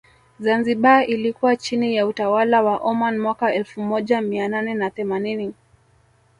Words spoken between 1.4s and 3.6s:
chini ya utawala wa Oman mwaka